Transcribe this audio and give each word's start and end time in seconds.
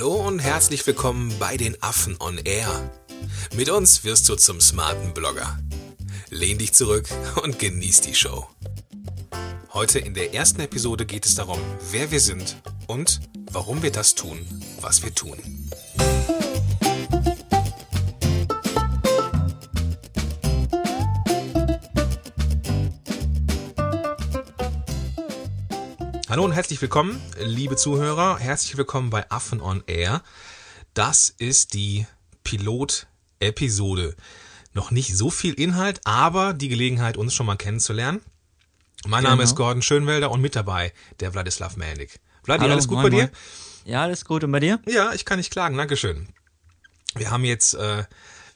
Hallo 0.00 0.14
und 0.14 0.38
herzlich 0.38 0.86
willkommen 0.86 1.30
bei 1.38 1.58
den 1.58 1.76
Affen 1.82 2.16
on 2.20 2.38
Air. 2.38 2.90
Mit 3.54 3.68
uns 3.68 4.02
wirst 4.02 4.26
du 4.30 4.34
zum 4.34 4.58
smarten 4.58 5.12
Blogger. 5.12 5.58
Lehn 6.30 6.56
dich 6.56 6.72
zurück 6.72 7.06
und 7.42 7.58
genieß 7.58 8.00
die 8.00 8.14
Show. 8.14 8.48
Heute 9.74 9.98
in 9.98 10.14
der 10.14 10.32
ersten 10.32 10.62
Episode 10.62 11.04
geht 11.04 11.26
es 11.26 11.34
darum, 11.34 11.60
wer 11.90 12.10
wir 12.10 12.20
sind 12.20 12.56
und 12.86 13.20
warum 13.52 13.82
wir 13.82 13.92
das 13.92 14.14
tun, 14.14 14.38
was 14.80 15.02
wir 15.02 15.14
tun. 15.14 15.36
Hallo 26.30 26.44
und 26.44 26.52
herzlich 26.52 26.80
willkommen, 26.80 27.20
liebe 27.40 27.74
Zuhörer. 27.76 28.38
Herzlich 28.38 28.76
willkommen 28.76 29.10
bei 29.10 29.28
Affen 29.30 29.60
on 29.60 29.82
Air. 29.88 30.22
Das 30.94 31.28
ist 31.38 31.74
die 31.74 32.06
Pilot-Episode. 32.44 34.14
Noch 34.72 34.92
nicht 34.92 35.16
so 35.16 35.30
viel 35.30 35.54
Inhalt, 35.54 36.00
aber 36.04 36.54
die 36.54 36.68
Gelegenheit, 36.68 37.16
uns 37.16 37.34
schon 37.34 37.46
mal 37.46 37.56
kennenzulernen. 37.56 38.20
Mein 39.06 39.24
Name 39.24 39.38
Genau. 39.38 39.44
ist 39.44 39.56
Gordon 39.56 39.82
Schönwelder 39.82 40.30
und 40.30 40.40
mit 40.40 40.54
dabei 40.54 40.92
der 41.18 41.34
Wladislav 41.34 41.76
Melnik. 41.76 42.20
Vladi, 42.44 42.62
Hallo, 42.62 42.74
alles 42.74 42.86
gut 42.86 42.98
moin, 42.98 43.02
bei 43.04 43.10
dir? 43.10 43.22
moin. 43.24 43.30
Ja, 43.86 44.02
alles 44.02 44.24
gut. 44.24 44.44
Und 44.44 44.52
bei 44.52 44.60
dir? 44.60 44.78
Ja, 44.86 45.12
ich 45.12 45.24
kann 45.24 45.38
nicht 45.38 45.50
klagen, 45.50 45.76
Dankeschön. 45.76 46.28
Wir 47.16 47.32
haben 47.32 47.44
jetzt, 47.44 47.74
äh, 47.74 48.04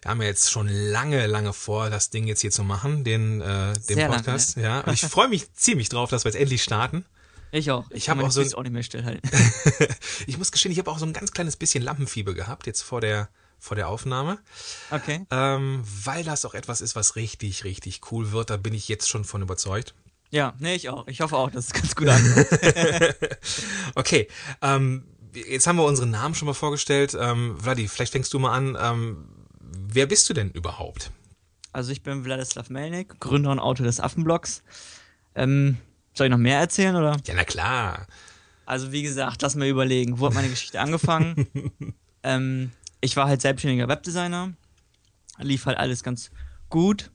wir 0.02 0.10
haben 0.10 0.23
jetzt 0.23 0.52
schon 0.52 0.68
lange, 0.68 1.27
lange 1.27 1.52
vor, 1.52 1.91
das 1.91 2.10
Ding 2.10 2.29
jetzt 2.29 2.41
hier 2.43 2.52
zu 2.52 2.62
machen, 2.62 3.02
den, 3.02 3.41
äh, 3.41 3.73
den 3.73 3.82
Sehr 3.82 3.96
lange, 4.09 4.16
Podcast. 4.23 4.56
Ja, 4.59 4.80
und 4.82 4.93
ich 4.93 5.01
freue 5.10 5.29
mich 5.29 5.52
ziemlich 5.54 5.88
drauf, 5.88 6.10
dass 6.10 6.24
wir 6.24 6.30
jetzt 6.30 6.41
endlich 6.41 6.62
starten. 6.62 7.04
Ich 7.56 7.70
auch. 7.70 7.88
Ich 7.90 8.06
kann 8.06 8.12
hab 8.12 8.16
meine 8.16 8.28
auch 8.28 8.32
so 8.32 8.40
ein- 8.40 8.54
auch 8.54 8.62
nicht 8.64 8.72
mehr 8.72 8.82
stillhalten. 8.82 9.30
ich 10.26 10.38
muss 10.38 10.50
gestehen, 10.50 10.72
ich 10.72 10.78
habe 10.78 10.90
auch 10.90 10.98
so 10.98 11.06
ein 11.06 11.12
ganz 11.12 11.30
kleines 11.30 11.56
bisschen 11.56 11.84
Lampenfieber 11.84 12.34
gehabt 12.34 12.66
jetzt 12.66 12.82
vor 12.82 13.00
der 13.00 13.28
vor 13.60 13.76
der 13.76 13.88
Aufnahme, 13.88 14.40
Okay. 14.90 15.24
ähm, 15.30 15.82
weil 16.04 16.23
das 16.24 16.45
auch 16.45 16.52
etwas 16.54 16.80
ist, 16.82 16.96
was 16.96 17.16
richtig, 17.16 17.64
richtig 17.64 18.01
cool 18.12 18.32
wird. 18.32 18.51
Da 18.51 18.56
bin 18.59 18.74
ich 18.74 18.88
jetzt 18.88 19.09
schon 19.09 19.24
von 19.24 19.40
überzeugt. 19.40 19.95
Ja, 20.30 20.52
nee, 20.59 20.74
ich 20.74 20.88
auch. 20.90 21.06
Ich 21.06 21.20
hoffe 21.23 21.37
auch, 21.37 21.51
dass 21.51 21.66
es 21.68 21.73
ganz 21.73 21.95
gut 21.95 22.09
ankommt. 22.09 22.48
Okay, 23.95 24.29
ähm, 24.60 25.04
jetzt 25.32 25.66
haben 25.66 25.76
wir 25.76 25.84
unseren 25.84 26.10
Namen 26.10 26.34
schon 26.34 26.46
mal 26.46 26.54
vorgestellt. 26.54 27.16
Ähm, 27.18 27.57
Vladi, 27.60 27.88
vielleicht 27.88 28.12
fängst 28.12 28.32
du 28.34 28.38
mal 28.38 28.52
an. 28.52 28.76
Ähm, 28.80 29.29
wer 29.60 30.07
bist 30.07 30.29
du 30.29 30.34
denn 30.34 30.51
überhaupt? 30.51 31.10
Also 31.73 31.90
ich 31.92 32.02
bin 32.02 32.24
Wladislav 32.24 32.68
Melnik, 32.68 33.18
Gründer 33.20 33.51
und 33.52 33.60
Autor 33.60 33.86
des 33.86 34.01
Affenblocks. 34.01 34.62
Ähm, 35.34 35.79
soll 36.15 36.26
ich 36.26 36.30
noch 36.30 36.38
mehr 36.38 36.60
erzählen 36.60 36.95
oder? 36.96 37.16
Ja, 37.26 37.34
na 37.34 37.45
klar. 37.45 38.07
Also 38.66 38.93
wie 38.93 39.02
gesagt, 39.02 39.43
lass 39.43 39.57
mal 39.57 39.68
überlegen. 39.68 40.18
Wo 40.18 40.26
hat 40.26 40.34
meine 40.34 40.48
Geschichte 40.48 40.80
angefangen? 40.80 41.48
ähm, 42.23 42.70
ich 43.01 43.16
war 43.16 43.26
halt 43.26 43.43
selbstständiger 43.43 43.88
Webdesigner. 43.88 44.52
Lief 45.38 45.66
halt 45.66 45.76
alles 45.76 46.02
ganz 46.02 46.30
gut. 46.70 47.10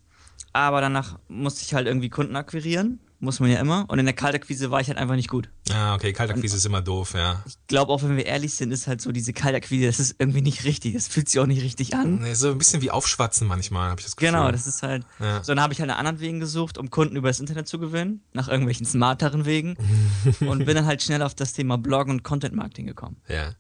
Aber 0.54 0.82
danach 0.82 1.18
musste 1.28 1.64
ich 1.64 1.74
halt 1.74 1.88
irgendwie 1.88 2.10
Kunden 2.10 2.36
akquirieren. 2.36 3.00
Muss 3.22 3.42
man 3.42 3.52
ja 3.52 3.60
immer. 3.60 3.84
Und 3.90 4.00
in 4.00 4.06
der 4.06 4.16
Kaltakquise 4.16 4.72
war 4.72 4.80
ich 4.80 4.88
halt 4.88 4.98
einfach 4.98 5.16
nicht 5.16 5.28
gut. 5.28 5.50
Ah, 5.74 5.94
okay, 5.94 6.14
Kaltakquise 6.14 6.56
ist 6.56 6.66
immer 6.66 6.82
doof, 6.82 7.16
ja. 7.16 7.44
Ich 7.46 7.56
glaube 7.68 7.92
auch, 7.92 8.02
wenn 8.02 8.16
wir 8.16 8.26
ehrlich 8.26 8.54
sind, 8.54 8.72
ist 8.72 8.88
halt 8.88 9.02
so 9.02 9.12
diese 9.12 9.34
Kaltakquise, 9.34 9.88
das 9.88 10.00
ist 10.00 10.16
irgendwie 10.20 10.42
nicht 10.42 10.64
richtig. 10.64 10.94
Das 10.94 11.10
fühlt 11.10 11.28
sich 11.28 11.38
auch 11.42 11.46
nicht 11.46 11.62
richtig 11.62 11.96
an. 11.96 12.20
Nee, 12.20 12.34
so 12.34 12.52
ein 12.52 12.58
bisschen 12.58 12.82
wie 12.82 12.92
Aufschwatzen 12.92 13.46
manchmal, 13.46 13.90
habe 13.90 14.00
ich 14.00 14.06
das 14.06 14.16
Gefühl. 14.16 14.32
Genau, 14.32 14.50
das 14.52 14.68
ist 14.68 14.84
halt. 14.84 15.06
Ja. 15.20 15.44
So, 15.44 15.54
dann 15.54 15.62
habe 15.62 15.74
ich 15.74 15.80
halt 15.82 15.90
nach 15.90 15.98
anderen 15.98 16.22
Wegen 16.22 16.40
gesucht, 16.40 16.78
um 16.78 16.90
Kunden 16.90 17.18
über 17.18 17.28
das 17.28 17.42
Internet 17.42 17.68
zu 17.68 17.78
gewinnen, 17.78 18.22
nach 18.32 18.48
irgendwelchen 18.48 18.86
smarteren 18.86 19.46
Wegen. 19.46 19.76
und 20.40 20.66
bin 20.66 20.76
dann 20.76 20.86
halt 20.86 21.04
schnell 21.04 21.22
auf 21.22 21.36
das 21.36 21.52
Thema 21.52 21.78
Bloggen 21.78 22.14
und 22.14 22.24
Content 22.24 22.56
Marketing 22.56 22.88
gekommen. 22.88 23.18
Ja. 23.28 23.52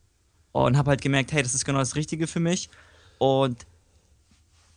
Und 0.53 0.77
habe 0.77 0.91
halt 0.91 1.01
gemerkt, 1.01 1.33
hey, 1.33 1.43
das 1.43 1.53
ist 1.53 1.65
genau 1.65 1.79
das 1.79 1.95
Richtige 1.97 2.27
für 2.27 2.39
mich. 2.39 2.69
Und 3.17 3.65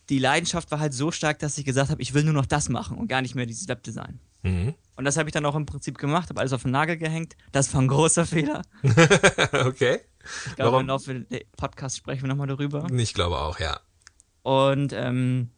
die 0.09 0.19
Leidenschaft 0.19 0.69
war 0.71 0.79
halt 0.81 0.93
so 0.93 1.11
stark, 1.11 1.39
dass 1.39 1.57
ich 1.57 1.63
gesagt 1.63 1.89
habe, 1.89 2.01
ich 2.01 2.13
will 2.13 2.25
nur 2.25 2.33
noch 2.33 2.45
das 2.45 2.67
machen 2.67 2.97
und 2.97 3.07
gar 3.07 3.21
nicht 3.21 3.35
mehr 3.35 3.45
dieses 3.45 3.69
Webdesign. 3.69 4.19
Mhm. 4.43 4.75
Und 4.95 5.05
das 5.05 5.17
habe 5.17 5.27
ich 5.27 5.33
dann 5.33 5.45
auch 5.45 5.55
im 5.55 5.65
Prinzip 5.65 5.97
gemacht, 5.97 6.29
habe 6.29 6.39
alles 6.39 6.53
auf 6.53 6.61
den 6.61 6.71
Nagel 6.71 6.97
gehängt. 6.97 7.35
Das 7.51 7.73
war 7.73 7.81
ein 7.81 7.87
großer 7.87 8.25
Fehler. 8.25 8.61
okay. 9.65 10.01
Ich 10.47 10.55
glaube, 10.55 10.79
im 10.79 10.87
Laufe 10.87 11.21
des 11.21 11.41
Podcasts 11.57 11.97
sprechen 11.97 12.23
wir 12.23 12.29
nochmal 12.29 12.47
darüber. 12.47 12.87
Ich 12.91 13.13
glaube 13.13 13.39
auch, 13.39 13.59
ja. 13.59 13.79
Und 14.43 14.93
ähm, 14.93 15.49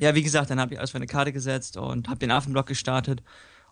ja, 0.00 0.14
wie 0.14 0.22
gesagt, 0.22 0.50
dann 0.50 0.60
habe 0.60 0.74
ich 0.74 0.78
alles 0.78 0.90
auf 0.90 0.96
eine 0.96 1.06
Karte 1.06 1.32
gesetzt 1.32 1.76
und 1.76 2.08
habe 2.08 2.18
den 2.18 2.30
Affenblog 2.30 2.66
gestartet. 2.66 3.22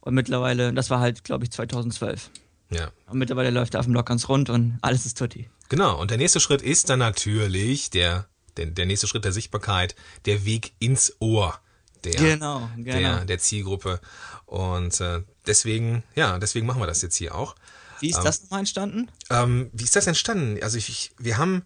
Und 0.00 0.14
mittlerweile, 0.14 0.72
das 0.72 0.88
war 0.88 1.00
halt, 1.00 1.24
glaube 1.24 1.44
ich, 1.44 1.50
2012. 1.50 2.30
Ja. 2.70 2.90
Und 3.06 3.18
mittlerweile 3.18 3.50
läuft 3.50 3.74
der 3.74 3.80
Affenblog 3.80 4.06
ganz 4.06 4.28
rund 4.28 4.48
und 4.48 4.78
alles 4.80 5.04
ist 5.04 5.18
tutti. 5.18 5.50
Genau, 5.68 6.00
und 6.00 6.10
der 6.10 6.18
nächste 6.18 6.40
Schritt 6.40 6.62
ist 6.62 6.88
dann 6.88 7.00
natürlich 7.00 7.90
der, 7.90 8.26
der, 8.56 8.66
der 8.66 8.86
nächste 8.86 9.06
Schritt 9.06 9.24
der 9.24 9.32
Sichtbarkeit, 9.32 9.94
der 10.24 10.44
Weg 10.44 10.72
ins 10.78 11.16
Ohr 11.20 11.60
der, 12.04 12.14
Genau, 12.14 12.68
genau. 12.76 12.98
der, 12.98 13.24
der 13.24 13.38
Zielgruppe. 13.38 14.00
Und 14.46 15.00
äh, 15.00 15.22
deswegen, 15.46 16.02
ja, 16.14 16.38
deswegen 16.38 16.66
machen 16.66 16.80
wir 16.80 16.86
das 16.86 17.02
jetzt 17.02 17.16
hier 17.16 17.34
auch. 17.34 17.54
Wie 18.00 18.10
ist 18.10 18.22
das 18.22 18.42
nochmal 18.42 18.60
entstanden? 18.60 19.10
Ähm, 19.28 19.70
wie 19.72 19.84
ist 19.84 19.94
das 19.94 20.06
entstanden? 20.06 20.58
Also 20.62 20.78
ich, 20.78 20.88
ich, 20.88 21.12
wir 21.18 21.36
haben, 21.36 21.62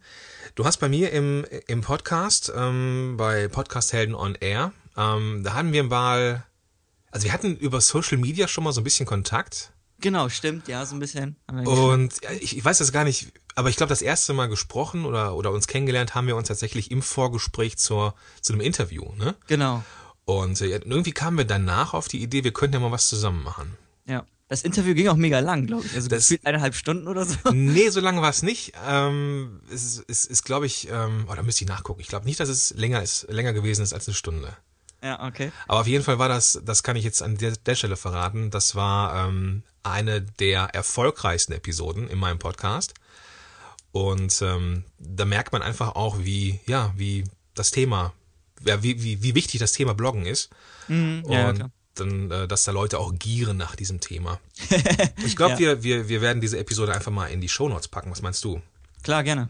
du 0.57 0.65
hast 0.65 0.79
bei 0.79 0.89
mir 0.89 1.13
im, 1.13 1.47
im 1.69 1.81
Podcast, 1.81 2.53
ähm, 2.55 3.15
bei 3.17 3.49
Podcast 3.49 3.93
Helden 3.93 4.15
on 4.15 4.35
Air, 4.35 4.73
ähm, 4.97 5.43
da 5.45 5.55
hatten 5.55 5.73
wir 5.73 5.85
mal, 5.85 6.45
also 7.11 7.25
wir 7.25 7.33
hatten 7.33 7.57
über 7.57 7.81
Social 7.81 8.19
Media 8.19 8.49
schon 8.49 8.65
mal 8.65 8.73
so 8.73 8.81
ein 8.81 8.85
bisschen 8.85 9.07
Kontakt. 9.07 9.73
Genau, 10.01 10.29
stimmt, 10.29 10.67
ja, 10.69 10.85
so 10.85 10.97
ein 10.97 10.99
bisschen. 10.99 11.37
Und 11.47 12.13
ja, 12.23 12.31
ich, 12.33 12.57
ich 12.57 12.65
weiß 12.65 12.79
das 12.79 12.93
gar 12.93 13.05
nicht, 13.05 13.33
aber 13.55 13.69
ich 13.71 13.77
glaube, 13.77 13.91
das 13.91 14.03
erste 14.03 14.33
Mal 14.33 14.49
gesprochen 14.49 15.07
oder, 15.07 15.35
oder 15.37 15.53
uns 15.53 15.69
kennengelernt 15.69 16.15
haben 16.15 16.27
wir 16.27 16.37
uns 16.37 16.49
tatsächlich 16.49 16.91
im 16.91 17.01
Vorgespräch 17.01 17.79
zur, 17.79 18.15
zu 18.41 18.53
einem 18.53 18.61
Interview. 18.61 19.13
Ne? 19.15 19.37
genau, 19.47 19.85
Und 20.27 20.61
äh, 20.61 20.67
irgendwie 20.67 21.13
kamen 21.13 21.37
wir 21.39 21.45
danach 21.45 21.93
auf 21.95 22.09
die 22.09 22.23
Idee, 22.23 22.45
wir 22.45 22.53
könnten 22.53 22.75
ja 22.75 22.81
mal 22.81 22.91
was 22.93 23.09
zusammen 23.09 23.43
machen. 23.43 23.77
ja. 24.07 24.25
Das 24.47 24.63
Interview 24.63 24.95
ging 24.95 25.09
auch 25.09 25.17
mega 25.17 25.41
lang, 25.41 25.67
glaube 25.67 25.87
ich. 25.87 25.95
Also 25.97 26.09
Das- 26.11 26.33
eineinhalb 26.45 26.75
Stunden 26.75 27.09
oder 27.09 27.25
so. 27.25 27.37
Nee, 27.53 27.89
so 27.89 28.01
lange 28.01 28.21
war 28.21 28.29
es 28.29 28.43
nicht. 28.43 28.75
Ähm, 28.87 29.63
es 29.73 29.85
ist, 29.85 30.05
es 30.07 30.25
ist 30.27 30.45
glaube 30.45 30.67
ich, 30.67 30.87
ähm, 30.91 31.27
oh, 31.31 31.35
da 31.35 31.43
müsste 31.43 31.65
ich 31.65 31.69
nachgucken. 31.69 32.03
Ich 32.03 32.09
glaube 32.09 32.27
nicht, 32.27 32.39
dass 32.39 32.51
es 32.51 32.71
länger 32.77 33.03
ist, 33.03 33.27
länger 33.31 33.55
gewesen 33.55 33.81
ist 33.83 33.95
als 33.95 34.07
eine 34.07 34.15
Stunde. 34.15 34.55
Ja, 35.03 35.27
okay. 35.27 35.51
Aber 35.67 35.81
auf 35.81 35.87
jeden 35.87 36.05
Fall 36.05 36.19
war 36.19 36.29
das, 36.29 36.61
das 36.63 36.83
kann 36.83 36.95
ich 36.95 37.05
jetzt 37.05 37.23
an 37.23 37.39
der, 37.39 37.53
der 37.53 37.75
Stelle 37.75 37.97
verraten, 37.97 38.51
das 38.51 38.75
war 38.75 39.27
ähm, 39.29 39.63
eine 39.83 40.21
der 40.21 40.65
erfolgreichsten 40.75 41.55
Episoden 41.55 42.07
in 42.09 42.19
meinem 42.19 42.39
Podcast. 42.39 42.93
Und 43.93 44.41
ähm, 44.43 44.85
da 44.99 45.25
merkt 45.25 45.53
man 45.53 45.63
einfach 45.63 45.95
auch, 45.95 46.19
wie, 46.19 46.61
ja, 46.67 46.93
wie 46.97 47.25
das 47.55 47.71
Thema, 47.71 48.13
ja, 48.67 48.83
wie, 48.83 49.03
wie, 49.03 49.23
wie 49.23 49.35
wichtig 49.35 49.61
das 49.61 49.73
Thema 49.73 49.95
Bloggen 49.95 50.27
ist. 50.27 50.51
Mhm, 50.89 51.25
ja, 51.29 51.49
und 51.49 51.55
klar. 51.57 51.71
dann, 51.95 52.31
äh, 52.31 52.49
dass 52.49 52.65
da 52.65 52.73
Leute 52.73 52.99
auch 52.99 53.13
gieren 53.19 53.57
nach 53.57 53.77
diesem 53.77 54.01
Thema. 54.01 54.41
Ich 55.25 55.37
glaube, 55.37 55.53
Ja. 55.55 55.59
wir, 55.59 55.83
wir, 55.83 56.09
wir 56.09 56.21
werden 56.21 56.41
diese 56.41 56.59
Episode 56.59 56.95
einfach 56.95 57.13
mal 57.13 57.27
in 57.27 57.41
die 57.41 57.49
Shownotes 57.49 57.89
packen. 57.89 58.11
Was 58.11 58.23
meinst 58.23 58.45
du? 58.45 58.61
Klar, 59.03 59.23
gerne. 59.25 59.49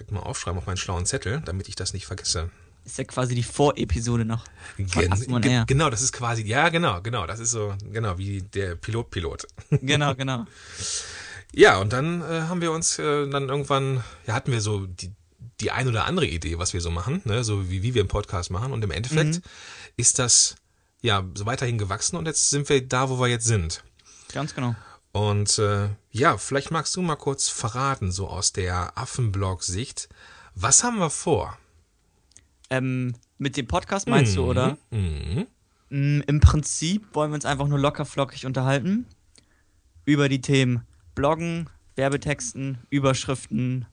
Ich 0.00 0.10
mal 0.10 0.20
aufschreiben 0.20 0.58
auf 0.58 0.66
meinen 0.66 0.76
schlauen 0.78 1.06
Zettel, 1.06 1.42
damit 1.44 1.68
ich 1.68 1.74
das 1.76 1.92
nicht 1.92 2.06
vergesse. 2.06 2.50
Ist 2.84 2.98
ja 2.98 3.04
quasi 3.04 3.34
die 3.36 3.44
Vorepisode 3.44 4.24
noch. 4.24 4.44
Gen 4.76 5.40
ge- 5.40 5.64
genau, 5.66 5.88
das 5.90 6.02
ist 6.02 6.12
quasi, 6.12 6.42
ja, 6.42 6.68
genau, 6.70 7.00
genau, 7.00 7.26
das 7.28 7.38
ist 7.38 7.52
so, 7.52 7.74
genau, 7.92 8.18
wie 8.18 8.42
der 8.42 8.74
Pilot-Pilot. 8.74 9.46
Genau, 9.82 10.14
genau. 10.16 10.46
Ja, 11.54 11.78
und 11.78 11.92
dann 11.92 12.22
äh, 12.22 12.42
haben 12.48 12.60
wir 12.60 12.72
uns 12.72 12.98
äh, 12.98 13.28
dann 13.28 13.48
irgendwann, 13.50 14.02
ja, 14.26 14.34
hatten 14.34 14.50
wir 14.50 14.60
so 14.60 14.86
die, 14.86 15.12
die 15.60 15.70
ein 15.70 15.86
oder 15.88 16.06
andere 16.06 16.26
Idee, 16.26 16.58
was 16.58 16.72
wir 16.72 16.80
so 16.80 16.90
machen, 16.90 17.20
ne, 17.24 17.44
so 17.44 17.70
wie, 17.70 17.82
wie 17.82 17.94
wir 17.94 18.02
einen 18.02 18.08
Podcast 18.08 18.50
machen. 18.50 18.72
Und 18.72 18.82
im 18.84 18.90
Endeffekt 18.90 19.36
Mhm. 19.36 19.42
ist 19.96 20.18
das, 20.18 20.56
ja, 21.02 21.24
so 21.34 21.46
weiterhin 21.46 21.78
gewachsen 21.78 22.16
und 22.16 22.26
jetzt 22.26 22.50
sind 22.50 22.68
wir 22.68 22.86
da, 22.86 23.08
wo 23.10 23.18
wir 23.20 23.28
jetzt 23.28 23.46
sind. 23.46 23.82
Ganz 24.32 24.54
genau. 24.54 24.74
Und 25.12 25.58
äh, 25.58 25.90
ja, 26.10 26.38
vielleicht 26.38 26.70
magst 26.70 26.96
du 26.96 27.02
mal 27.02 27.16
kurz 27.16 27.48
verraten, 27.48 28.10
so 28.10 28.28
aus 28.28 28.52
der 28.52 28.96
Affenblog-Sicht, 28.96 30.08
was 30.54 30.82
haben 30.84 30.98
wir 30.98 31.10
vor? 31.10 31.58
Ähm, 32.70 33.14
mit 33.38 33.56
dem 33.56 33.66
Podcast 33.66 34.08
meinst 34.08 34.36
du, 34.36 34.44
oder? 34.44 34.78
Mhm. 34.90 35.46
Mm, 35.90 36.20
Im 36.26 36.40
Prinzip 36.40 37.14
wollen 37.14 37.30
wir 37.30 37.34
uns 37.34 37.44
einfach 37.44 37.68
nur 37.68 37.78
locker 37.78 38.06
flockig 38.06 38.46
unterhalten 38.46 39.06
über 40.06 40.28
die 40.30 40.40
Themen 40.40 40.86
Bloggen, 41.14 41.68
Werbetexten, 41.96 42.78
Überschriften 42.88 43.84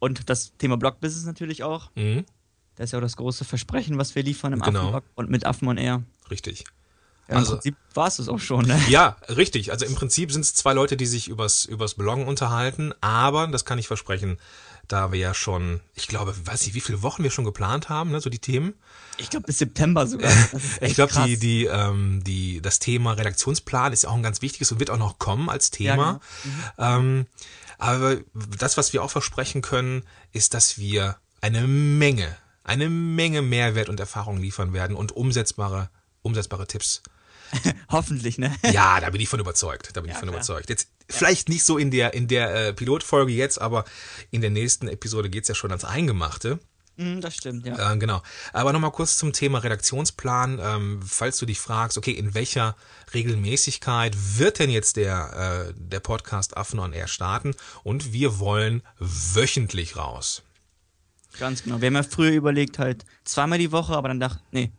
und 0.00 0.28
das 0.28 0.52
Thema 0.58 0.76
Blogbusiness 0.76 1.24
natürlich 1.26 1.62
auch. 1.62 1.90
Mhm. 1.94 2.24
Das 2.76 2.86
ist 2.86 2.92
ja 2.92 2.98
auch 2.98 3.02
das 3.02 3.16
große 3.16 3.44
Versprechen, 3.44 3.98
was 3.98 4.14
wir 4.14 4.22
liefern 4.24 4.52
im 4.52 4.60
Genau. 4.60 4.80
Affenblog 4.80 5.04
und 5.14 5.30
mit 5.30 5.46
Affen 5.46 5.68
on 5.68 5.76
Air. 5.78 6.02
Richtig. 6.30 6.64
Ja, 7.28 7.34
Im 7.34 7.36
Also- 7.38 7.52
Prinzip 7.52 7.76
war 7.94 8.08
es 8.08 8.16
das 8.16 8.28
auch 8.28 8.38
schon, 8.40 8.66
ne? 8.66 8.76
Ja, 8.88 9.16
richtig. 9.28 9.70
Also 9.70 9.84
im 9.86 9.94
Prinzip 9.94 10.32
sind 10.32 10.40
es 10.40 10.54
zwei 10.54 10.72
Leute, 10.72 10.96
die 10.96 11.06
sich 11.06 11.28
übers, 11.28 11.64
übers 11.64 11.94
Bloggen 11.94 12.26
unterhalten, 12.26 12.92
aber 13.00 13.46
das 13.46 13.64
kann 13.64 13.78
ich 13.78 13.86
versprechen, 13.86 14.38
da 14.88 15.12
wir 15.12 15.20
ja 15.20 15.34
schon, 15.34 15.78
ich 15.94 16.08
glaube, 16.08 16.34
weiß 16.46 16.66
ich, 16.66 16.74
wie 16.74 16.80
viele 16.80 17.02
Wochen 17.02 17.22
wir 17.22 17.30
schon 17.30 17.44
geplant 17.44 17.88
haben, 17.88 18.10
ne, 18.10 18.20
so 18.20 18.28
die 18.30 18.40
Themen. 18.40 18.74
Ich 19.18 19.30
glaube 19.30 19.46
bis 19.46 19.58
September 19.58 20.06
sogar. 20.08 20.32
Ich 20.80 20.94
glaube, 20.94 21.12
die, 21.26 21.38
die, 21.38 21.66
ähm, 21.66 22.24
die, 22.24 22.60
das 22.60 22.80
Thema 22.80 23.12
Redaktionsplan 23.12 23.92
ist 23.92 24.02
ja 24.02 24.08
auch 24.08 24.14
ein 24.16 24.22
ganz 24.24 24.42
wichtiges 24.42 24.72
und 24.72 24.80
wird 24.80 24.90
auch 24.90 24.98
noch 24.98 25.18
kommen 25.20 25.48
als 25.48 25.70
Thema. 25.70 26.20
Ja, 26.76 26.92
genau. 26.96 26.96
ähm, 26.98 27.26
Aber 27.80 28.18
das, 28.58 28.76
was 28.76 28.92
wir 28.92 29.02
auch 29.02 29.10
versprechen 29.10 29.62
können, 29.62 30.04
ist, 30.32 30.54
dass 30.54 30.78
wir 30.78 31.16
eine 31.40 31.66
Menge, 31.66 32.36
eine 32.62 32.90
Menge 32.90 33.42
Mehrwert 33.42 33.88
und 33.88 33.98
Erfahrung 33.98 34.36
liefern 34.36 34.72
werden 34.72 34.94
und 34.94 35.12
umsetzbare, 35.12 35.90
umsetzbare 36.22 36.66
Tipps. 36.66 37.02
Hoffentlich, 37.90 38.38
ne? 38.38 38.54
Ja, 38.70 39.00
da 39.00 39.10
bin 39.10 39.20
ich 39.20 39.28
von 39.28 39.40
überzeugt. 39.40 39.90
Da 39.94 40.00
bin 40.02 40.10
Ja, 40.10 40.14
ich 40.14 40.18
von 40.20 40.28
klar. 40.28 40.38
überzeugt. 40.38 40.68
Jetzt 40.68 40.88
vielleicht 41.08 41.48
nicht 41.48 41.64
so 41.64 41.78
in 41.78 41.90
der 41.90 42.14
in 42.14 42.28
der 42.28 42.54
äh, 42.68 42.72
Pilotfolge 42.72 43.32
jetzt, 43.32 43.60
aber 43.60 43.84
in 44.30 44.40
der 44.40 44.50
nächsten 44.50 44.86
Episode 44.86 45.30
geht's 45.30 45.48
ja 45.48 45.54
schon 45.54 45.70
ans 45.70 45.84
Eingemachte. 45.84 46.60
Mm, 46.96 47.20
das 47.20 47.36
stimmt, 47.36 47.66
ja. 47.66 47.92
Äh, 47.92 47.96
genau. 47.98 48.22
Aber 48.52 48.72
nochmal 48.72 48.92
kurz 48.92 49.16
zum 49.16 49.32
Thema 49.32 49.58
Redaktionsplan. 49.58 50.58
Ähm, 50.62 51.00
falls 51.02 51.38
du 51.38 51.46
dich 51.46 51.58
fragst, 51.58 51.96
okay, 51.96 52.12
in 52.12 52.34
welcher 52.34 52.76
Regelmäßigkeit 53.14 54.16
wird 54.38 54.58
denn 54.58 54.70
jetzt 54.70 54.96
der, 54.96 55.68
äh, 55.70 55.74
der 55.76 56.00
Podcast 56.00 56.56
Affen 56.56 56.78
on 56.78 56.92
Air 56.92 57.08
starten? 57.08 57.54
Und 57.82 58.12
wir 58.12 58.38
wollen 58.38 58.82
wöchentlich 58.98 59.96
raus. 59.96 60.42
Ganz 61.38 61.62
genau. 61.62 61.80
Wir 61.80 61.86
haben 61.86 61.94
ja 61.94 62.02
früher 62.02 62.32
überlegt, 62.32 62.78
halt 62.78 63.04
zweimal 63.24 63.58
die 63.58 63.72
Woche, 63.72 63.94
aber 63.94 64.08
dann 64.08 64.20
dachte, 64.20 64.42
nee, 64.50 64.72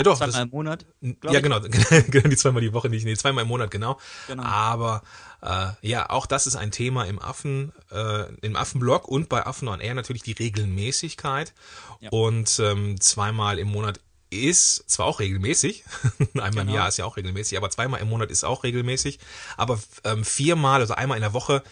Ja 0.00 0.04
doch, 0.04 0.18
zweimal 0.18 0.32
das, 0.32 0.42
im 0.42 0.50
Monat. 0.50 0.86
ja 1.00 1.32
ich. 1.32 1.42
genau, 1.42 1.60
genau 2.08 2.28
die 2.28 2.36
zweimal 2.36 2.62
die 2.62 2.72
Woche 2.72 2.88
nicht, 2.88 3.04
nee, 3.04 3.16
zweimal 3.16 3.42
im 3.42 3.48
Monat 3.48 3.70
genau. 3.70 3.98
Genau. 4.26 4.42
Aber 4.42 5.02
äh, 5.42 5.68
ja, 5.82 6.10
auch 6.10 6.26
das 6.26 6.46
ist 6.46 6.56
ein 6.56 6.70
Thema 6.70 7.04
im 7.04 7.18
Affen, 7.18 7.72
äh, 7.90 8.24
im 8.42 8.56
Affenblog 8.56 9.08
und 9.08 9.28
bei 9.28 9.46
Affen 9.46 9.68
on 9.68 9.80
Air 9.80 9.94
natürlich 9.94 10.22
die 10.22 10.32
Regelmäßigkeit. 10.32 11.54
Ja. 12.00 12.10
Und 12.10 12.58
ähm, 12.62 13.00
zweimal 13.00 13.58
im 13.58 13.68
Monat 13.68 14.00
ist 14.30 14.88
zwar 14.88 15.06
auch 15.06 15.18
regelmäßig, 15.20 15.84
einmal 16.34 16.48
im 16.50 16.54
Genau. 16.54 16.74
Jahr 16.74 16.88
ist 16.88 16.98
ja 16.98 17.04
auch 17.04 17.16
regelmäßig, 17.16 17.58
aber 17.58 17.68
zweimal 17.70 18.00
im 18.00 18.08
Monat 18.08 18.30
ist 18.30 18.44
auch 18.44 18.62
regelmäßig. 18.64 19.18
Aber 19.56 19.80
ähm, 20.04 20.24
viermal, 20.24 20.80
also 20.80 20.94
einmal 20.94 21.16
in 21.16 21.22
der 21.22 21.32
Woche, 21.32 21.62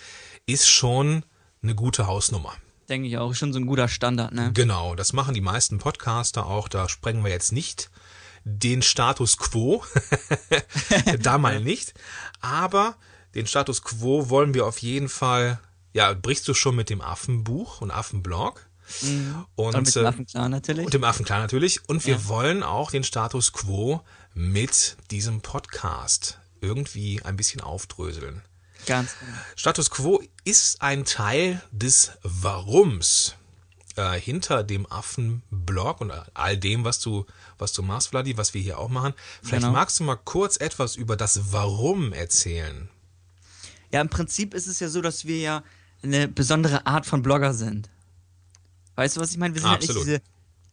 ist 0.46 0.68
schon 0.68 1.24
eine 1.62 1.74
gute 1.74 2.06
Hausnummer. 2.06 2.54
Denke 2.88 3.06
ich 3.06 3.18
auch. 3.18 3.34
Schon 3.34 3.52
so 3.52 3.58
ein 3.60 3.66
guter 3.66 3.86
Standard, 3.86 4.32
ne? 4.32 4.50
Genau, 4.54 4.94
das 4.94 5.12
machen 5.12 5.34
die 5.34 5.40
meisten 5.42 5.78
Podcaster 5.78 6.46
auch. 6.46 6.68
Da 6.68 6.88
sprengen 6.88 7.22
wir 7.22 7.30
jetzt 7.30 7.52
nicht 7.52 7.90
den 8.56 8.82
Status 8.82 9.36
quo. 9.36 9.84
da 11.20 11.38
mal 11.38 11.60
nicht. 11.60 11.94
Aber 12.40 12.96
den 13.34 13.46
Status 13.46 13.82
quo 13.82 14.30
wollen 14.30 14.54
wir 14.54 14.66
auf 14.66 14.78
jeden 14.78 15.08
Fall. 15.08 15.60
Ja, 15.92 16.14
brichst 16.14 16.46
du 16.48 16.54
schon 16.54 16.76
mit 16.76 16.90
dem 16.90 17.00
Affenbuch 17.00 17.80
und 17.80 17.90
Affenblog? 17.90 18.64
Und, 19.02 19.46
Und 19.74 19.76
mit 19.76 19.88
äh, 19.96 20.00
dem 20.00 20.06
Affenklar 20.06 20.48
natürlich. 20.48 20.84
und 20.86 20.94
dem 20.94 21.04
Affenklar 21.04 21.40
natürlich. 21.40 21.86
Und 21.88 22.06
wir 22.06 22.14
Ja. 22.14 22.28
wollen 22.28 22.62
auch 22.62 22.90
den 22.90 23.04
Status 23.04 23.52
quo 23.52 24.00
mit 24.32 24.96
diesem 25.10 25.42
Podcast 25.42 26.38
irgendwie 26.60 27.20
ein 27.22 27.36
bisschen 27.36 27.60
aufdröseln. 27.60 28.42
Ganz 28.86 29.10
genau. 29.20 29.32
Status 29.56 29.90
quo 29.90 30.22
ist 30.44 30.80
ein 30.80 31.04
Teil 31.04 31.60
des 31.70 32.12
Warums 32.22 33.34
äh, 33.98 34.18
hinter 34.20 34.62
dem 34.62 34.90
Affenblog 34.90 36.00
und 36.00 36.12
all 36.34 36.56
dem, 36.56 36.84
was 36.84 37.00
du, 37.00 37.26
was 37.58 37.72
du 37.72 37.82
machst, 37.82 38.08
Vladi, 38.08 38.36
was 38.36 38.54
wir 38.54 38.62
hier 38.62 38.78
auch 38.78 38.88
machen. 38.88 39.12
Vielleicht 39.42 39.62
Genau. 39.64 39.72
magst 39.72 39.98
du 40.00 40.04
mal 40.04 40.16
kurz 40.16 40.56
etwas 40.56 40.96
über 40.96 41.16
das 41.16 41.52
Warum 41.52 42.12
erzählen. 42.12 42.88
Ja, 43.92 44.00
im 44.00 44.08
Prinzip 44.08 44.54
ist 44.54 44.66
es 44.66 44.80
ja 44.80 44.88
so, 44.88 45.00
dass 45.00 45.24
wir 45.26 45.38
ja 45.38 45.62
eine 46.02 46.28
besondere 46.28 46.86
Art 46.86 47.06
von 47.06 47.22
Blogger 47.22 47.52
sind. 47.54 47.88
Weißt 48.94 49.16
du, 49.16 49.20
was 49.20 49.30
ich 49.32 49.38
meine? 49.38 49.54
Wir 49.54 49.60
sind 49.62 49.70
halt 49.70 49.80
nicht 49.80 49.90
Absolut. 49.90 50.06
diese 50.08 50.22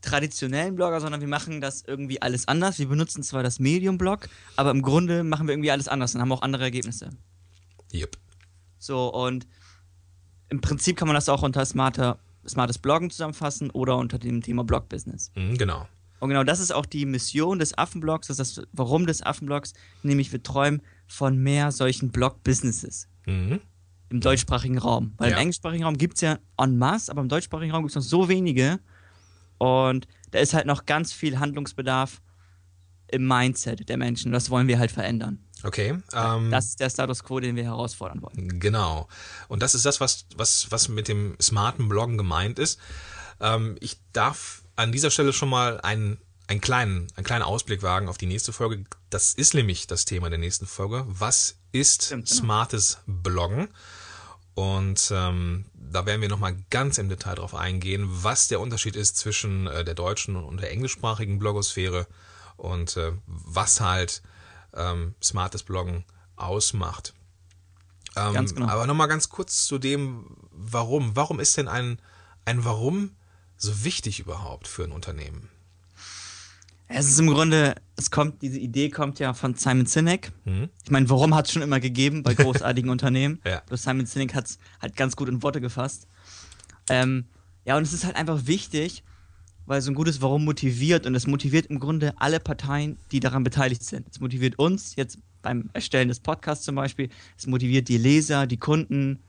traditionellen 0.01 0.75
Blogger, 0.75 1.01
sondern 1.01 1.21
wir 1.21 1.27
machen 1.27 1.61
das 1.61 1.83
irgendwie 1.85 2.21
alles 2.21 2.47
anders. 2.47 2.77
Wir 2.77 2.87
benutzen 2.87 3.23
zwar 3.23 3.41
das 3.41 3.59
Medium-Blog, 3.59 4.29
aber 4.55 4.71
im 4.71 4.81
Grunde 4.81 5.23
machen 5.23 5.47
wir 5.47 5.53
irgendwie 5.53 5.71
alles 5.71 5.87
anders 5.87 6.13
und 6.13 6.21
haben 6.21 6.31
auch 6.31 6.41
andere 6.43 6.63
Ergebnisse. 6.63 7.09
Yep. 7.93 8.17
So, 8.77 9.07
und 9.11 9.47
im 10.49 10.61
Prinzip 10.61 10.97
kann 10.97 11.07
man 11.07 11.15
das 11.15 11.27
auch 11.29 11.41
unter 11.41 11.65
smarter, 11.65 12.19
smartes 12.47 12.77
Bloggen 12.77 13.09
zusammenfassen 13.09 13.69
oder 13.71 13.97
unter 13.97 14.19
dem 14.19 14.41
Thema 14.41 14.63
Blog-Business. 14.63 15.31
Mhm, 15.35 15.57
genau. 15.57 15.87
Und 16.19 16.29
genau 16.29 16.43
das 16.43 16.59
ist 16.59 16.73
auch 16.73 16.85
die 16.85 17.05
Mission 17.05 17.59
des 17.59 17.77
Affenblogs, 17.77 18.27
das 18.27 18.39
ist 18.39 18.57
das 18.57 18.67
Warum 18.71 19.05
des 19.05 19.21
Affenblogs, 19.21 19.73
nämlich 20.01 20.31
wir 20.31 20.41
träumen 20.41 20.81
von 21.07 21.37
mehr 21.37 21.71
solchen 21.71 22.09
Blog-Businesses 22.11 23.07
Mhm. 23.27 23.59
im 24.09 24.21
deutschsprachigen 24.21 24.77
Raum. 24.77 25.13
Weil 25.17 25.31
Ja. 25.31 25.35
im 25.37 25.41
englischsprachigen 25.41 25.83
Raum 25.83 25.97
gibt 25.97 26.15
es 26.15 26.21
ja 26.21 26.37
en 26.57 26.77
masse, 26.77 27.11
aber 27.11 27.21
im 27.21 27.29
deutschsprachigen 27.29 27.71
Raum 27.71 27.83
gibt 27.83 27.91
es 27.91 27.95
noch 27.95 28.01
so 28.09 28.29
wenige. 28.29 28.79
Und 29.57 30.07
da 30.31 30.39
ist 30.39 30.53
halt 30.53 30.65
noch 30.65 30.85
ganz 30.85 31.11
viel 31.13 31.39
Handlungsbedarf 31.39 32.21
im 33.11 33.27
Mindset 33.27 33.87
der 33.89 33.97
Menschen. 33.97 34.31
Das 34.31 34.49
wollen 34.49 34.67
wir 34.67 34.79
halt 34.79 34.91
verändern. 34.91 35.39
Okay. 35.63 35.97
Ähm, 36.13 36.51
Das 36.51 36.65
ist 36.65 36.79
der 36.79 36.89
Status 36.89 37.23
quo, 37.23 37.39
den 37.39 37.55
wir 37.55 37.63
herausfordern 37.63 38.21
wollen. 38.21 38.59
Genau. 38.59 39.07
Und 39.47 39.63
das 39.63 39.75
ist 39.75 39.85
das, 39.85 39.99
was, 39.99 40.25
was, 40.35 40.67
was 40.69 40.89
mit 40.89 41.07
dem 41.07 41.35
smarten 41.41 41.89
Bloggen 41.89 42.17
gemeint 42.17 42.59
ist. 42.59 42.79
Ähm, 43.39 43.75
ich 43.79 43.97
darf 44.13 44.63
an 44.75 44.91
dieser 44.91 45.11
Stelle 45.11 45.33
schon 45.33 45.49
mal 45.49 45.81
einen, 45.81 46.19
einen, 46.47 46.61
kleinen, 46.61 47.07
einen 47.15 47.25
kleinen 47.25 47.43
Ausblick 47.43 47.81
wagen 47.81 48.09
auf 48.09 48.17
die 48.17 48.27
nächste 48.27 48.53
Folge. 48.53 48.83
Das 49.09 49.33
ist 49.33 49.53
nämlich 49.53 49.87
das 49.87 50.05
Thema 50.05 50.29
der 50.29 50.39
nächsten 50.39 50.67
Folge. 50.67 51.05
Was 51.07 51.55
ist 51.71 52.05
Stimmt, 52.05 52.27
genau. 52.27 52.41
smartes 52.41 52.99
Bloggen? 53.07 53.69
Und 54.53 55.11
ähm, 55.13 55.65
da 55.73 56.05
werden 56.05 56.21
wir 56.21 56.29
nochmal 56.29 56.55
ganz 56.69 56.97
im 56.97 57.09
Detail 57.09 57.35
drauf 57.35 57.55
eingehen, 57.55 58.07
was 58.07 58.47
der 58.47 58.61
Unterschied 58.61 58.95
ist 58.95 59.17
zwischen 59.17 59.67
äh, 59.67 59.83
der 59.83 59.95
deutschen 59.95 60.37
und 60.37 60.61
der 60.61 60.71
englischsprachigen 60.71 61.39
Blogosphäre 61.39 62.07
und 62.55 62.95
äh, 62.95 63.11
was 63.25 63.81
halt 63.81 64.21
ähm, 64.75 65.15
smartes 65.21 65.63
Bloggen 65.63 66.03
ausmacht. 66.35 67.13
Ähm, 68.15 68.33
Ganz 68.33 68.53
genau. 68.53 68.67
Aber 68.67 68.87
nochmal 68.87 69.07
ganz 69.07 69.29
kurz 69.29 69.65
zu 69.65 69.77
dem, 69.77 70.37
warum. 70.51 71.15
Warum 71.15 71.39
ist 71.39 71.57
denn 71.57 71.67
ein, 71.67 71.99
ein 72.45 72.63
Warum 72.63 73.11
so 73.57 73.83
wichtig 73.83 74.19
überhaupt 74.19 74.67
für 74.67 74.83
ein 74.83 74.91
Unternehmen? 74.91 75.49
Es 76.87 77.09
ist 77.09 77.19
im 77.19 77.27
Grunde, 77.27 77.75
es 77.95 78.11
kommt, 78.11 78.43
diese 78.43 78.59
Idee 78.59 78.89
kommt 78.89 79.17
ja 79.19 79.33
von 79.33 79.55
Simon 79.55 79.87
Sinek. 79.87 80.31
Mhm. 80.45 80.69
Ich 80.83 80.91
meine, 80.91 81.09
warum 81.09 81.33
hat 81.33 81.47
es 81.47 81.53
schon 81.53 81.63
immer 81.63 81.79
gegeben 81.79 82.21
bei 82.21 82.33
großartigen 82.35 82.91
Unternehmen? 82.91 83.41
Ja. 83.43 83.61
Bloß 83.65 83.81
Simon 83.81 84.05
Sinek 84.05 84.35
hat 84.35 84.45
es 84.45 84.59
halt 84.81 84.95
ganz 84.95 85.15
gut 85.15 85.27
in 85.27 85.41
Worte 85.41 85.61
gefasst. 85.61 86.07
Ähm, 86.89 87.25
ja, 87.65 87.75
und 87.75 87.83
es 87.83 87.93
ist 87.93 88.05
halt 88.05 88.15
einfach 88.15 88.45
wichtig, 88.45 89.03
weil 89.65 89.81
so 89.81 89.91
ein 89.91 89.95
gutes 89.95 90.21
Warum 90.21 90.45
motiviert 90.45 91.05
und 91.05 91.15
es 91.15 91.27
motiviert 91.27 91.67
im 91.67 91.79
Grunde 91.79 92.13
alle 92.17 92.39
Parteien, 92.39 92.97
die 93.11 93.19
daran 93.19 93.43
beteiligt 93.43 93.83
sind. 93.83 94.07
Es 94.09 94.19
motiviert 94.19 94.59
uns 94.59 94.95
jetzt 94.95 95.17
beim 95.41 95.69
Erstellen 95.73 96.07
des 96.07 96.19
Podcasts 96.19 96.65
zum 96.65 96.75
Beispiel, 96.75 97.09
es 97.37 97.47
motiviert 97.47 97.87
die 97.87 97.97
Leser, 97.97 98.47
die 98.47 98.57
Kunden. 98.57 99.19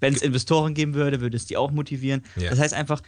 Wenn 0.00 0.14
es 0.14 0.22
Investoren 0.22 0.74
geben 0.74 0.94
würde, 0.94 1.20
würde 1.20 1.36
es 1.36 1.46
die 1.46 1.56
auch 1.56 1.70
motivieren. 1.70 2.22
Ja. 2.36 2.50
Das 2.50 2.58
heißt 2.58 2.74
einfach, 2.74 3.00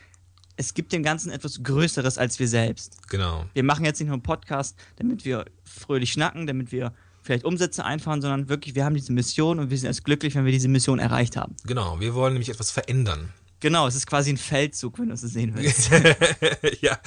es 0.56 0.72
gibt 0.72 0.92
dem 0.92 1.02
Ganzen 1.02 1.30
etwas 1.30 1.62
Größeres 1.62 2.16
als 2.16 2.38
wir 2.38 2.48
selbst. 2.48 3.08
Genau. 3.08 3.44
Wir 3.52 3.62
machen 3.62 3.84
jetzt 3.84 4.00
nicht 4.00 4.06
nur 4.06 4.14
einen 4.14 4.22
Podcast, 4.22 4.76
damit 4.96 5.24
wir 5.24 5.44
fröhlich 5.64 6.12
schnacken, 6.12 6.46
damit 6.46 6.72
wir 6.72 6.94
vielleicht 7.22 7.44
Umsätze 7.44 7.84
einfahren, 7.84 8.22
sondern 8.22 8.48
wirklich, 8.48 8.74
wir 8.74 8.84
haben 8.84 8.94
diese 8.94 9.12
Mission 9.12 9.58
und 9.58 9.68
wir 9.68 9.76
sind 9.76 9.88
erst 9.88 10.04
glücklich, 10.04 10.34
wenn 10.34 10.44
wir 10.44 10.52
diese 10.52 10.68
Mission 10.68 10.98
erreicht 10.98 11.36
haben. 11.36 11.54
Genau. 11.66 12.00
Wir 12.00 12.14
wollen 12.14 12.32
nämlich 12.32 12.48
etwas 12.48 12.70
verändern. 12.70 13.32
Genau, 13.60 13.86
es 13.86 13.94
ist 13.94 14.06
quasi 14.06 14.30
ein 14.30 14.36
Feldzug, 14.36 14.98
wenn 14.98 15.08
du 15.08 15.14
es 15.14 15.22
sehen 15.22 15.54
willst. 15.54 15.90
ja, 16.80 16.98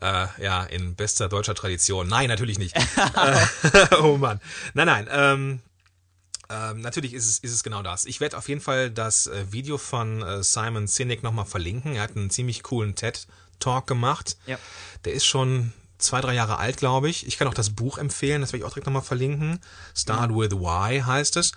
äh, 0.00 0.42
ja, 0.42 0.64
in 0.64 0.94
bester 0.94 1.28
deutscher 1.28 1.54
Tradition. 1.54 2.08
Nein, 2.08 2.28
natürlich 2.28 2.58
nicht. 2.58 2.76
äh, 3.16 3.96
oh 4.02 4.16
Mann. 4.16 4.40
Nein, 4.74 4.86
nein. 4.86 5.08
Ähm, 5.10 5.60
ähm, 6.48 6.80
natürlich 6.80 7.14
ist 7.14 7.28
es, 7.28 7.38
ist 7.38 7.52
es 7.52 7.62
genau 7.62 7.82
das. 7.82 8.06
Ich 8.06 8.20
werde 8.20 8.38
auf 8.38 8.48
jeden 8.48 8.60
Fall 8.60 8.90
das 8.90 9.26
äh, 9.26 9.52
Video 9.52 9.78
von 9.78 10.22
äh, 10.22 10.42
Simon 10.42 10.86
Sinek 10.86 11.22
nochmal 11.22 11.44
verlinken. 11.44 11.94
Er 11.94 12.02
hat 12.02 12.16
einen 12.16 12.30
ziemlich 12.30 12.62
coolen 12.62 12.94
TED-Talk 12.94 13.86
gemacht. 13.86 14.36
Ja. 14.46 14.58
Der 15.04 15.12
ist 15.12 15.26
schon 15.26 15.72
zwei, 15.98 16.22
drei 16.22 16.34
Jahre 16.34 16.58
alt, 16.58 16.78
glaube 16.78 17.10
ich. 17.10 17.26
Ich 17.26 17.36
kann 17.36 17.46
auch 17.46 17.54
das 17.54 17.70
Buch 17.70 17.98
empfehlen, 17.98 18.40
das 18.40 18.52
werde 18.52 18.62
ich 18.62 18.64
auch 18.64 18.70
direkt 18.70 18.86
nochmal 18.86 19.02
verlinken. 19.02 19.60
Start 19.94 20.30
with 20.30 20.52
Why 20.52 21.00
heißt 21.00 21.36
es. 21.36 21.52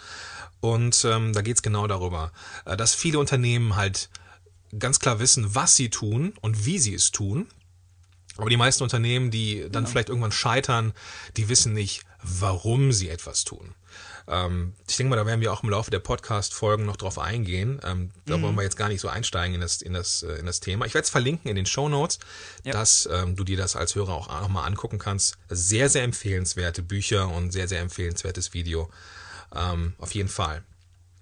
Und 0.59 1.03
ähm, 1.05 1.33
da 1.33 1.41
geht 1.41 1.57
es 1.57 1.61
genau 1.61 1.87
darüber, 1.87 2.31
äh, 2.65 2.77
dass 2.77 2.93
viele 2.93 3.19
Unternehmen 3.19 3.75
halt 3.75 4.09
ganz 4.79 4.99
klar 4.99 5.19
wissen, 5.19 5.55
was 5.55 5.75
sie 5.75 5.89
tun 5.89 6.33
und 6.41 6.65
wie 6.65 6.79
sie 6.79 6.93
es 6.93 7.11
tun. 7.11 7.47
Aber 8.37 8.49
die 8.49 8.57
meisten 8.57 8.81
Unternehmen, 8.83 9.29
die 9.29 9.67
dann 9.71 9.85
vielleicht 9.85 10.09
irgendwann 10.09 10.31
scheitern, 10.31 10.93
die 11.37 11.49
wissen 11.49 11.73
nicht, 11.73 12.03
warum 12.23 12.91
sie 12.91 13.09
etwas 13.09 13.43
tun. 13.43 13.75
Ähm, 14.27 14.73
ich 14.87 14.97
denke 14.97 15.11
mal, 15.11 15.17
da 15.17 15.25
werden 15.25 15.41
wir 15.41 15.51
auch 15.53 15.61
im 15.61 15.69
Laufe 15.69 15.91
der 15.91 15.99
Podcast-Folgen 15.99 16.85
noch 16.85 16.95
drauf 16.95 17.19
eingehen. 17.19 17.79
Ähm, 17.83 18.11
da 18.25 18.41
wollen 18.41 18.55
wir 18.55 18.63
jetzt 18.63 18.77
gar 18.77 18.87
nicht 18.89 19.01
so 19.01 19.09
einsteigen 19.09 19.53
in 19.55 19.61
das, 19.61 19.81
in 19.81 19.93
das, 19.93 20.23
äh, 20.23 20.33
in 20.39 20.45
das 20.47 20.61
Thema. 20.61 20.85
Ich 20.85 20.93
werde 20.93 21.03
es 21.03 21.09
verlinken 21.11 21.49
in 21.49 21.55
den 21.55 21.65
Show 21.65 21.89
Notes, 21.89 22.19
Ja. 22.63 22.71
dass 22.71 23.07
ähm, 23.11 23.35
du 23.35 23.43
dir 23.43 23.57
das 23.57 23.75
als 23.75 23.93
Hörer 23.93 24.13
auch 24.13 24.27
nochmal 24.41 24.65
angucken 24.65 24.97
kannst. 24.97 25.37
Sehr, 25.49 25.89
sehr 25.89 26.03
empfehlenswerte 26.03 26.81
Bücher 26.81 27.29
und 27.29 27.51
sehr, 27.51 27.67
sehr 27.67 27.81
empfehlenswertes 27.81 28.53
Video. 28.53 28.89
Ähm, 29.53 29.93
auf 29.99 30.15
jeden 30.15 30.29
Fall. 30.29 30.63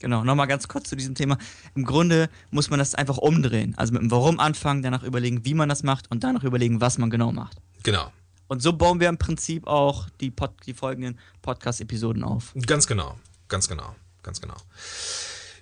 Genau, 0.02 0.24
nochmal 0.24 0.48
ganz 0.48 0.68
kurz 0.68 0.90
zu 0.90 0.96
diesem 0.96 1.14
Thema. 1.14 1.38
Im 1.76 1.86
Grunde 1.86 2.28
muss 2.50 2.72
man 2.72 2.80
das 2.80 2.96
einfach 2.96 3.18
umdrehen. 3.18 3.76
Also 3.78 3.94
mit 3.94 4.02
dem 4.02 4.10
Warum 4.10 4.40
anfangen, 4.40 4.82
danach 4.82 5.04
überlegen, 5.04 5.46
wie 5.46 5.54
man 5.54 5.70
das 5.70 5.84
macht 5.84 6.10
und 6.10 6.24
danach 6.24 6.44
überlegen, 6.44 6.82
was 6.82 6.98
man 6.98 7.12
genau 7.12 7.32
macht. 7.32 7.58
Genau. 7.84 8.12
Und 8.48 8.64
so 8.64 8.74
bauen 8.74 9.00
wir 9.00 9.10
im 9.10 9.20
Prinzip 9.20 9.68
auch 9.68 10.10
die, 10.20 10.32
Pod 10.32 10.54
die 10.66 10.74
folgenden 10.74 11.20
Podcast-Episoden 11.44 12.24
auf. 12.24 12.52
Ganz 12.66 12.88
genau, 12.88 13.16
ganz 13.48 13.68
genau, 13.68 13.96
ganz 14.24 14.42
genau. 14.42 14.56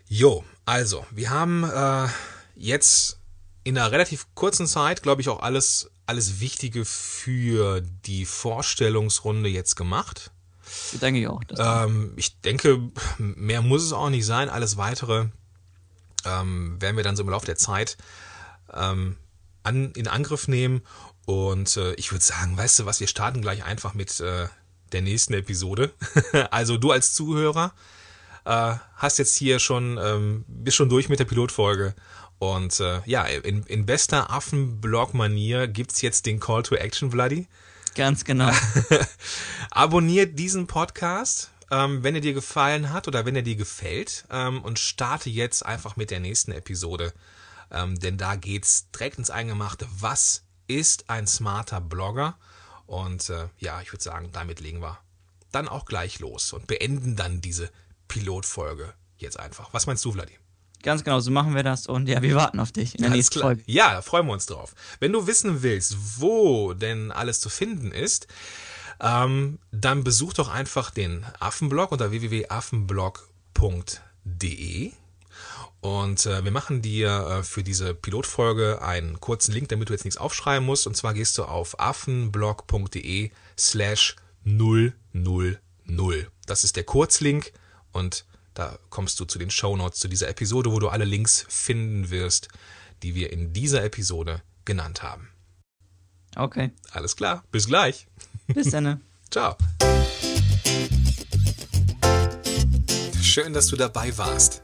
Jo, 0.08 0.46
also, 0.64 1.06
wir 1.12 1.30
haben 1.30 1.66
äh, 1.66 2.08
jetzt 2.56 3.20
in 3.66 3.78
einer 3.78 3.92
relativ 3.92 4.26
kurzen 4.36 4.68
Zeit, 4.68 5.04
glaube 5.04 5.22
ich, 5.22 5.28
auch 5.28 5.42
alles, 5.42 5.92
alles 6.06 6.40
Wichtige 6.40 6.86
für 6.86 7.82
die 7.82 8.24
Vorstellungsrunde 8.24 9.50
jetzt 9.50 9.76
gemacht. 9.76 10.32
Das 10.92 11.00
denke 11.00 11.20
ich 11.20 11.28
auch. 11.28 11.42
Ähm, 11.58 12.14
ich 12.16 12.40
denke, 12.42 12.80
mehr 13.18 13.62
muss 13.62 13.84
es 13.84 13.94
auch 13.94 14.10
nicht 14.10 14.26
sein. 14.26 14.50
Alles 14.50 14.78
weitere 14.78 15.28
ähm, 16.26 16.82
werden 16.82 16.98
wir 16.98 17.04
dann 17.04 17.16
so 17.16 17.24
im 17.24 17.30
Laufe 17.30 17.46
der 17.46 17.56
Zeit 17.56 17.98
ähm, 18.74 19.18
an, 19.64 19.92
in 19.94 20.08
Angriff 20.08 20.48
nehmen. 20.48 20.82
Und 21.26 21.78
äh, 21.78 21.94
ich 21.94 22.12
würde 22.12 22.26
sagen, 22.26 22.58
weißt 22.58 22.80
du 22.80 22.86
was, 22.86 23.00
wir 23.00 23.08
starten 23.08 23.42
gleich 23.42 23.64
einfach 23.64 23.94
mit 23.94 24.20
äh, 24.20 24.48
der 24.92 25.02
nächsten 25.02 25.34
Episode. 25.34 25.94
also 26.52 26.78
du 26.78 26.92
als 26.92 27.14
Zuhörer 27.14 27.74
äh, 28.46 28.76
hast 28.96 29.20
jetzt 29.20 29.36
hier 29.36 29.60
schon, 29.60 30.00
ähm, 30.02 30.46
bist 30.48 30.78
schon 30.78 30.90
durch 30.90 31.10
mit 31.10 31.20
der 31.20 31.26
Pilotfolge. 31.26 31.94
Und 32.40 32.80
äh, 32.80 33.02
ja, 33.06 33.26
in, 33.26 33.64
in 33.64 33.86
bester 33.86 34.32
Affenblog-Manier 34.32 35.68
gibt's 35.68 36.02
jetzt 36.02 36.26
den 36.26 36.40
Call 36.40 36.64
to 36.64 36.76
Action, 36.76 37.12
Vladi. 37.12 37.48
Ganz 37.96 38.24
genau. 38.24 38.52
Abonniert 39.72 40.38
diesen 40.38 40.68
Podcast, 40.68 41.52
ähm, 41.72 42.04
wenn 42.04 42.16
er 42.16 42.22
dir 42.22 42.34
gefallen 42.34 42.92
hat 42.92 43.08
oder 43.08 43.26
wenn 43.26 43.36
er 43.36 43.42
dir 43.42 43.56
gefällt 43.56 44.26
ähm, 44.30 44.62
und 44.62 44.80
starte 44.80 45.30
jetzt 45.30 45.66
einfach 45.66 45.96
mit 45.96 46.12
der 46.12 46.20
nächsten 46.20 46.52
Episode. 46.52 47.14
Ähm, 47.72 48.00
denn 48.00 48.18
da 48.18 48.36
geht's 48.36 48.90
direkt 48.92 49.18
ins 49.18 49.30
Eingemachte. 49.30 49.88
Was 50.00 50.44
ist 50.68 51.10
ein 51.10 51.28
smarter 51.28 51.82
Blogger? 51.82 52.38
Und 52.86 53.30
äh, 53.30 53.50
ja, 53.60 53.82
ich 53.82 53.92
würde 53.92 54.04
sagen, 54.04 54.30
damit 54.32 54.60
legen 54.60 54.82
wir 54.82 55.00
dann 55.52 55.68
auch 55.68 55.86
gleich 55.86 56.20
los 56.20 56.54
und 56.54 56.68
beenden 56.68 57.16
dann 57.16 57.42
diese 57.42 57.70
Pilotfolge 58.08 58.94
jetzt 59.18 59.40
einfach. 59.40 59.74
Was 59.74 59.86
meinst 59.86 60.06
du, 60.06 60.12
Vladi? 60.12 60.38
Ganz 60.82 61.04
genau, 61.04 61.20
so 61.20 61.32
machen 61.32 61.56
wir 61.56 61.64
das 61.64 61.88
und 61.88 62.08
ja, 62.08 62.22
wir 62.22 62.36
warten 62.36 62.60
auf 62.60 62.72
dich 62.72 62.96
in 62.96 63.02
der 63.02 63.12
Alles 63.12 63.18
nächsten 63.18 63.40
klar. 63.40 63.50
Folge. 63.50 63.64
Ja, 63.66 63.94
da 63.94 64.02
freuen 64.02 64.28
wir 64.28 64.34
uns 64.34 64.46
drauf. 64.46 64.74
Wenn 65.00 65.12
du 65.12 65.28
wissen 65.28 65.62
willst, 65.62 65.98
wo 66.18 66.74
denn 66.74 67.12
alles 67.12 67.42
zu 67.42 67.50
finden 67.50 67.92
ist, 67.92 68.28
ähm, 69.02 69.60
dann 69.72 70.04
besuch 70.04 70.34
doch 70.34 70.50
einfach 70.50 70.92
den 70.92 71.26
Affenblog 71.40 71.92
unter 71.92 72.12
www.affenblog.de. 72.12 74.92
Und 75.82 76.26
äh, 76.26 76.44
wir 76.44 76.52
machen 76.52 76.82
dir 76.82 77.40
äh, 77.40 77.44
für 77.44 77.64
diese 77.64 77.94
Pilotfolge 77.94 78.82
einen 78.82 79.22
kurzen 79.22 79.54
Link, 79.54 79.70
damit 79.70 79.90
du 79.90 79.94
jetzt 79.94 80.04
nichts 80.04 80.18
aufschreiben 80.18 80.66
musst. 80.66 80.88
Und 80.88 80.98
zwar 80.98 81.14
gehst 81.14 81.38
du 81.38 81.46
auf 81.46 81.80
affenblog.de 81.80 83.32
slash 83.58 84.16
000. 84.44 84.94
Das 86.46 86.64
ist 86.64 86.76
der 86.76 86.84
Kurzlink 86.84 87.54
und 87.92 88.26
da 88.60 88.78
kommst 88.90 89.18
du 89.22 89.24
zu 89.24 89.40
den 89.40 89.50
Shownotes 89.50 90.02
zu 90.02 90.10
dieser 90.10 90.28
Episode, 90.28 90.70
wo 90.74 90.80
du 90.80 90.90
alle 90.90 91.06
Links 91.06 91.46
finden 91.48 92.10
wirst, 92.10 92.50
die 93.04 93.16
wir 93.16 93.32
in 93.32 93.54
dieser 93.54 93.86
Episode 93.86 94.42
genannt 94.66 95.02
haben. 95.02 95.30
Okay, 96.36 96.72
Alles 96.92 97.16
klar, 97.16 97.46
bis 97.54 97.68
gleich. 97.68 98.08
bis 98.48 98.72
dann. 98.72 99.02
Ciao. 99.32 99.56
Schön, 103.22 103.54
dass 103.54 103.68
du 103.68 103.78
dabei 103.78 104.18
warst. 104.18 104.62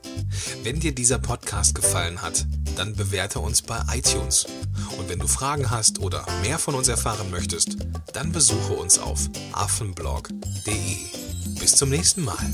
Wenn 0.64 0.82
dir 0.82 0.94
dieser 0.94 1.18
Podcast 1.20 1.74
gefallen 1.74 2.22
hat, 2.22 2.46
dann 2.76 2.98
bewerte 2.98 3.40
uns 3.40 3.62
bei 3.62 3.82
iTunes. 3.94 4.46
Und 4.98 5.08
wenn 5.08 5.20
du 5.20 5.28
Fragen 5.28 5.70
hast 5.70 6.00
oder 6.00 6.26
mehr 6.42 6.60
von 6.60 6.76
uns 6.76 6.90
erfahren 6.90 7.32
möchtest, 7.32 7.78
dann 8.12 8.34
besuche 8.34 8.74
uns 8.74 9.00
auf 9.00 9.30
affenblog.de. 9.54 10.98
Bis 11.60 11.78
zum 11.78 11.90
nächsten 11.90 12.26
Mal. 12.26 12.52